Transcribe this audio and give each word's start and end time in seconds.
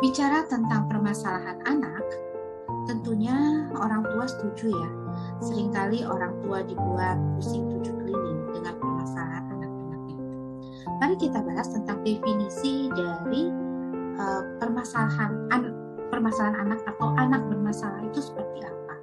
bicara 0.00 0.48
tentang 0.48 0.88
permasalahan 0.88 1.60
anak, 1.68 2.04
tentunya 2.88 3.68
orang 3.76 4.00
tua 4.08 4.24
setuju 4.24 4.72
ya. 4.72 4.90
Seringkali 5.44 6.08
orang 6.08 6.40
tua 6.40 6.64
dibuat 6.64 7.20
pusing 7.36 7.68
tujuh 7.68 7.94
keliling 8.00 8.40
dengan 8.56 8.74
permasalahan 8.80 9.44
anak-anaknya. 9.52 10.18
Mari 11.04 11.14
kita 11.20 11.38
bahas 11.44 11.68
tentang 11.68 12.00
definisi 12.00 12.88
dari 12.96 13.52
uh, 14.16 14.42
permasalahan 14.56 15.36
an 15.52 15.62
permasalahan 16.08 16.56
anak 16.66 16.80
atau 16.88 17.12
anak 17.20 17.44
bermasalah 17.46 18.00
itu 18.08 18.20
seperti 18.24 18.64
apa. 18.64 18.94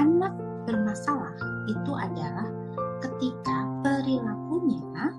Anak 0.00 0.32
bermasalah 0.64 1.36
itu 1.68 1.92
adalah 1.92 2.48
ketika 3.04 3.68
perilakunya 3.84 5.12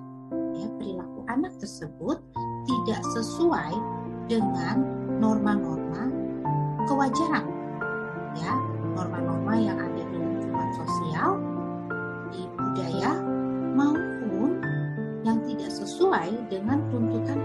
ya 0.57 0.67
perilaku 0.79 1.21
anak 1.29 1.53
tersebut 1.59 2.17
tidak 2.63 3.01
sesuai 3.13 3.75
dengan 4.31 5.02
norma-norma 5.21 6.09
kewajaran 6.87 7.45
ya. 8.37 8.53
Norma-norma 8.93 9.53
yang 9.57 9.77
ada 9.81 10.01
di 10.05 10.17
lingkungan 10.21 10.69
sosial 10.77 11.41
di 12.29 12.45
budaya 12.53 13.11
maupun 13.73 14.61
yang 15.25 15.41
tidak 15.49 15.71
sesuai 15.73 16.29
dengan 16.49 16.77
tuntutan 16.93 17.41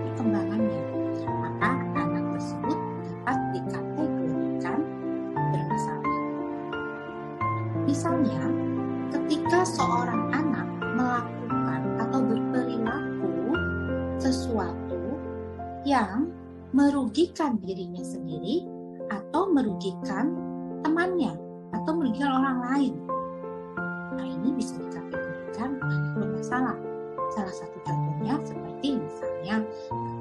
merugikan 17.18 17.58
dirinya 17.66 18.04
sendiri 18.06 18.62
atau 19.10 19.50
merugikan 19.50 20.38
temannya 20.86 21.34
atau 21.74 21.90
merugikan 21.98 22.30
orang 22.30 22.58
lain. 22.70 22.94
Nah 24.14 24.22
ini 24.22 24.54
bisa 24.54 24.78
dikategorikan 24.78 25.82
bermasalah. 26.14 26.78
Salah 27.34 27.50
satu 27.50 27.74
contohnya 27.82 28.38
seperti 28.46 29.02
misalnya 29.02 29.66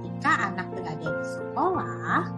ketika 0.02 0.50
anak 0.50 0.74
berada 0.74 1.06
di 1.06 1.26
sekolah, 1.38 2.34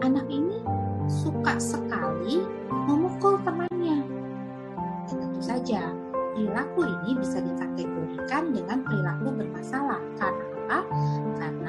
anak 0.00 0.26
ini 0.32 0.64
suka 1.04 1.60
sekali 1.60 2.40
memukul 2.88 3.36
temannya. 3.44 4.00
Dan 5.12 5.28
tentu 5.28 5.44
saja 5.44 5.92
perilaku 6.32 6.88
ini 6.88 7.20
bisa 7.20 7.36
dikategorikan 7.36 8.48
dengan 8.48 8.80
perilaku 8.80 9.28
bermasalah. 9.28 10.00
Karena 10.16 10.44
apa? 10.72 10.78
Karena 11.36 11.63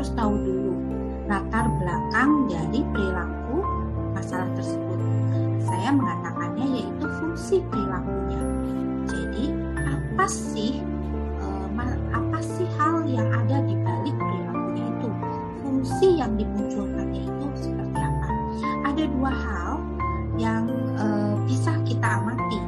harus 0.00 0.16
tahu 0.16 0.32
dulu 0.32 0.72
latar 1.28 1.68
belakang 1.76 2.48
dari 2.48 2.80
perilaku 2.88 3.60
masalah 4.16 4.48
tersebut. 4.56 4.96
Saya 5.60 5.92
mengatakannya 5.92 6.66
yaitu 6.72 7.04
fungsi 7.20 7.60
perilakunya. 7.68 8.40
Jadi, 9.04 9.44
apa 9.76 10.24
sih 10.24 10.80
apa 12.16 12.38
sih 12.40 12.64
hal 12.80 13.04
yang 13.12 13.28
ada 13.28 13.60
di 13.60 13.76
balik 13.76 14.16
perilakunya 14.16 14.88
itu? 14.88 15.08
Fungsi 15.60 16.16
yang 16.16 16.32
dimunculkannya 16.40 17.20
itu 17.20 17.46
seperti 17.60 18.00
apa? 18.00 18.28
Ada 18.88 19.04
dua 19.04 19.32
hal 19.36 19.72
yang 20.40 20.64
e, 20.96 21.06
bisa 21.44 21.76
kita 21.84 22.24
amati, 22.24 22.60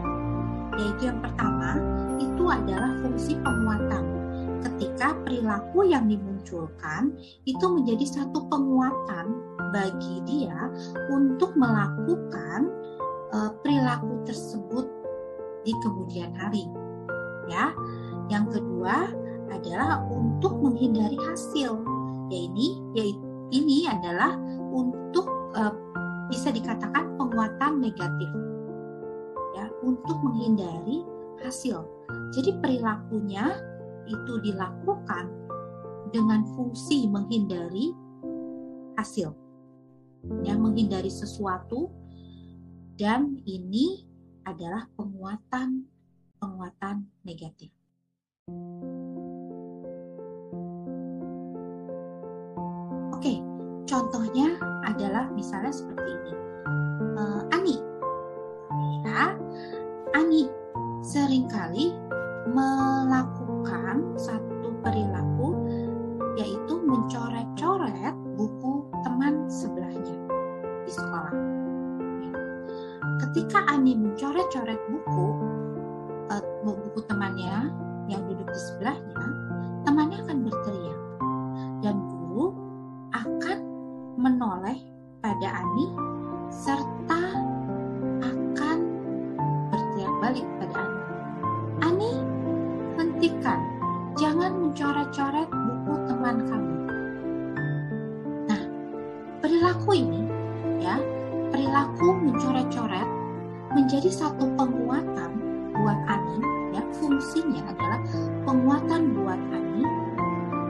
yaitu 0.77 1.09
yang 1.09 1.17
pertama 1.25 1.81
itu 2.21 2.45
adalah 2.45 2.93
fungsi 3.01 3.41
penguatan. 3.41 4.22
Ketika 4.63 5.19
perilaku 5.27 5.91
yang 5.91 6.07
dimunculkan 6.07 7.19
itu 7.45 7.65
menjadi 7.67 8.07
satu 8.07 8.47
penguatan 8.47 9.35
bagi 9.75 10.23
dia 10.23 10.71
untuk 11.11 11.55
melakukan 11.59 12.71
e, 13.35 13.39
perilaku 13.63 14.23
tersebut 14.23 14.87
di 15.67 15.73
kemudian 15.83 16.31
hari. 16.35 16.67
Ya, 17.51 17.75
yang 18.31 18.47
kedua 18.51 19.11
adalah 19.51 20.03
untuk 20.11 20.59
menghindari 20.63 21.19
hasil. 21.19 21.83
Ya 22.31 22.39
ini, 22.39 22.81
ya 22.95 23.05
ini 23.53 23.85
adalah 23.91 24.39
untuk 24.73 25.29
uh, 25.53 25.75
bisa 26.33 26.49
dikatakan 26.49 27.19
penguatan 27.21 27.83
negatif. 27.85 28.31
Ya, 29.53 29.69
untuk 29.85 30.17
menghindari 30.25 31.05
hasil. 31.45 31.85
Jadi 32.33 32.57
perilakunya 32.65 33.53
itu 34.09 34.33
dilakukan 34.43 35.31
dengan 36.13 36.45
fungsi 36.55 37.09
menghindari 37.09 37.95
hasil. 39.01 39.33
Ya, 40.47 40.55
menghindari 40.55 41.11
sesuatu 41.11 41.91
dan 42.95 43.43
ini 43.43 44.07
adalah 44.47 44.87
penguatan 44.95 45.91
penguatan 46.39 47.11
negatif. 47.27 47.71
Oke, 53.15 53.39
contohnya 53.87 54.59
adalah 54.87 55.31
misalnya 55.35 55.71
seperti 55.71 56.11
ini. 56.11 56.33
Uh, 57.19 57.43
Ani, 57.55 57.77
ya, 59.07 59.35
Ani 60.15 60.51
sering 61.03 61.47
kali 61.51 61.95
melakukan 62.51 63.42
berteriak 90.23 90.47
balik 90.47 90.47
pada 90.63 90.79
Ani. 90.79 91.03
Ani, 91.83 92.13
hentikan. 92.95 93.61
Jangan 94.15 94.53
mencoret-coret 94.55 95.49
buku 95.51 95.95
teman 96.07 96.37
kamu. 96.47 96.77
Nah, 98.47 98.63
perilaku 99.43 99.91
ini 99.99 100.23
ya, 100.79 101.01
perilaku 101.51 102.07
mencoret-coret 102.23 103.09
menjadi 103.73 104.11
satu 104.13 104.47
penguatan 104.55 105.31
buat 105.75 105.99
Ani 106.07 106.39
ya 106.77 106.85
fungsinya 107.01 107.73
adalah 107.73 108.01
penguatan 108.45 109.17
buat 109.17 109.41
Ani 109.51 109.85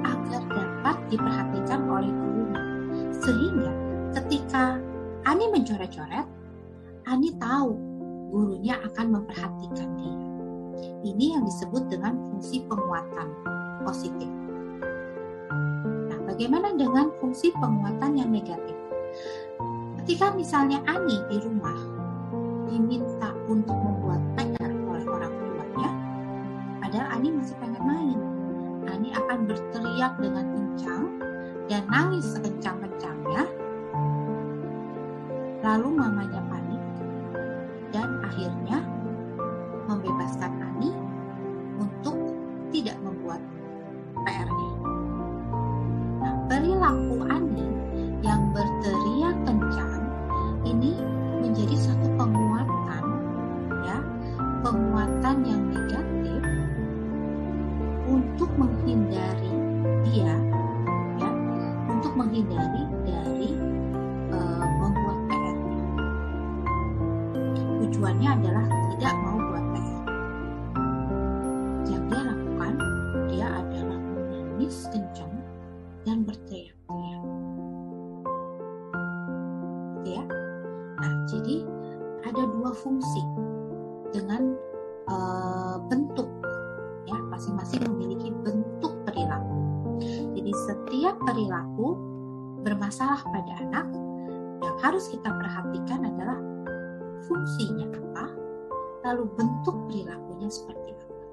agar 0.07 0.43
dapat 0.47 0.97
diperhatikan 1.11 1.81
oleh 1.91 2.11
gurunya 2.15 2.63
sehingga 3.11 3.71
ketika 4.17 4.79
Ani 5.27 5.51
mencoret-coret 5.51 6.27
Ani 7.11 7.35
tahu 7.43 7.92
gurunya 8.33 8.81
akan 8.81 9.21
memperhatikan 9.21 9.89
dia 10.01 10.17
ini 11.05 11.37
yang 11.37 11.45
disebut 11.45 11.93
dengan 11.93 12.17
fungsi 12.17 12.65
penguatan 12.65 13.29
positif 13.85 14.33
nah 16.09 16.19
bagaimana 16.25 16.73
dengan 16.81 17.13
fungsi 17.21 17.53
penguatan 17.61 18.17
yang 18.17 18.33
negatif 18.33 18.75
ketika 20.03 20.33
misalnya 20.33 20.81
Ani 20.89 21.21
di 21.29 21.39
rumah 21.45 22.03
diminta 22.73 23.37
untuk 23.53 23.77
membuat 23.77 24.19
PR 24.35 24.73
oleh 24.89 25.05
orang 25.05 25.33
tuanya, 25.37 25.91
padahal 26.81 27.09
Ani 27.21 27.29
masih 27.31 27.57
pengen 27.61 27.85
main. 27.85 28.19
Ani 28.89 29.15
akan 29.15 29.47
berteriak 29.47 30.17
dengan 30.19 30.47
kencang 30.57 31.05
dan 31.69 31.83
nangis 31.93 32.27
sekencang-kencangnya. 32.33 33.45
Lalu 35.63 35.89
mamanya 35.95 36.41
panik 36.51 36.82
dan 37.93 38.09
akhirnya 38.25 38.81
membebaskan 39.87 40.53
Ani 40.65 40.91
untuk 41.77 42.17
tidak 42.73 42.97
membuat 43.05 43.41
PR-nya. 44.25 44.71
Nah, 46.25 46.35
perilaku 46.49 47.17
Ani 47.29 47.69
yang 48.25 48.41
berteriak 48.57 49.37
kencang 49.45 50.03
ini 50.65 50.97
menjadi 51.45 51.77
satu 51.77 52.09
penguatan 52.17 53.05
ya 53.85 53.99
penguatan 54.63 55.37
yang 55.43 55.63
negatif 55.75 56.43
untuk 58.07 58.51
menghindari 58.57 59.53
dia 60.07 60.39
ya 61.19 61.31
untuk 61.91 62.15
menghindari 62.15 62.87
dari 63.03 63.72
tujuannya 67.93 68.41
adalah 68.41 68.65
tidak 68.97 69.15
mau 69.21 69.37
buat 69.37 69.65
PR. 69.77 70.05
Yang 71.93 72.03
dia 72.09 72.23
lakukan, 72.25 72.75
dia 73.29 73.47
adalah 73.53 74.01
menangis 74.01 74.89
kencang 74.89 75.35
dan 76.09 76.25
berteriak-teriak. 76.25 77.25
Gitu 79.93 80.09
ya, 80.09 80.25
nah 81.05 81.13
jadi 81.29 81.57
ada 82.25 82.43
dua 82.49 82.73
fungsi 82.73 83.21
dengan 84.09 84.57
e, 85.05 85.17
bentuk 85.93 86.33
ya 87.05 87.21
masing-masing 87.29 87.85
memiliki 87.93 88.33
bentuk 88.41 89.05
perilaku. 89.05 89.61
Jadi 90.33 90.53
setiap 90.65 91.21
perilaku 91.29 92.01
bermasalah 92.65 93.21
pada 93.21 93.53
anak 93.69 93.85
yang 94.65 94.77
harus 94.81 95.13
kita 95.13 95.29
perhatikan 95.29 96.09
adalah 96.09 96.41
fungsinya 97.27 97.87
apa, 97.91 98.27
lalu 99.07 99.27
bentuk 99.35 99.77
perilakunya 99.91 100.49
seperti 100.51 100.91
apa. 100.95 101.25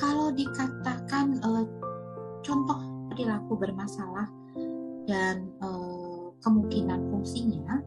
Kalau 0.00 0.32
dikatakan 0.32 1.44
uh, 1.44 1.64
contoh 2.40 2.80
perilaku 3.12 3.52
bermasalah 3.58 4.28
dan 5.04 5.50
uh, 5.60 6.32
kemungkinan 6.40 7.04
fungsinya, 7.12 7.84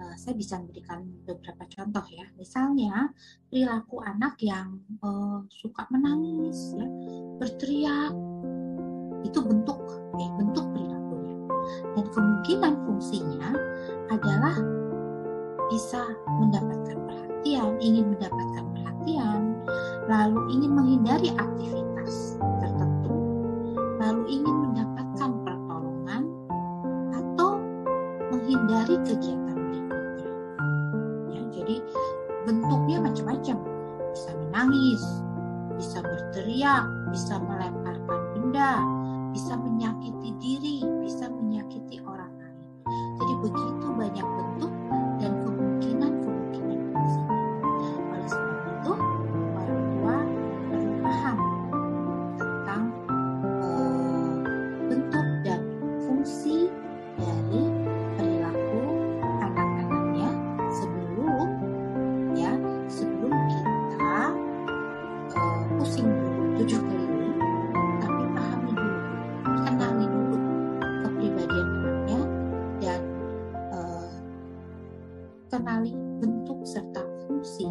uh, 0.00 0.14
saya 0.20 0.36
bisa 0.36 0.60
memberikan 0.60 1.06
beberapa 1.24 1.64
contoh 1.70 2.04
ya. 2.12 2.28
Misalnya 2.36 3.08
perilaku 3.48 4.04
anak 4.04 4.36
yang 4.44 4.84
uh, 5.00 5.40
suka 5.48 5.88
menangis, 5.88 6.76
ya, 6.76 6.86
berteriak, 7.40 8.12
itu 9.24 9.40
bentuk, 9.40 9.80
eh, 10.20 10.30
bentuk 10.36 10.66
perilakunya. 10.76 11.36
Dan 11.96 12.04
kemungkinan 12.12 12.74
fungsinya 12.84 13.48
adalah 14.12 14.73
bisa 15.94 16.10
mendapatkan 16.42 16.98
perhatian, 17.06 17.78
ingin 17.78 18.18
mendapatkan 18.18 18.66
perhatian, 18.74 19.62
lalu 20.10 20.42
ingin 20.50 20.74
menghindari 20.74 21.30
aktivitas 21.38 22.34
tertentu, 22.58 23.14
lalu 24.02 24.26
ingin 24.26 24.56
mendapatkan 24.58 25.30
pertolongan, 25.46 26.22
atau 27.14 27.62
menghindari 28.26 28.98
kegiatan 29.06 29.54
berikutnya. 29.54 30.30
Ya, 31.30 31.40
jadi 31.62 31.76
bentuknya 32.42 32.98
macam-macam, 32.98 33.56
bisa 34.10 34.30
menangis, 34.34 35.02
bisa 35.78 36.02
berteriak, 36.02 36.90
bisa 37.14 37.38
melemparkan 37.38 38.20
benda, 38.34 38.82
bisa 39.30 39.54
menyakiti 39.54 40.34
diri, 40.42 40.76
bisa 41.06 41.30
menyakiti 41.30 42.02
orang 42.02 42.34
lain. 42.34 42.58
Jadi 43.14 43.34
begitu 43.46 43.86
banyak 43.94 44.26
bentuk 44.26 44.74
kenali 75.54 75.94
bentuk 76.18 76.66
serta 76.66 76.98
fungsi 77.22 77.62